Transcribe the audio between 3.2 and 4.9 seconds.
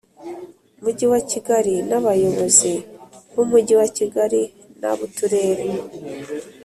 b Umujyi wa Kigali n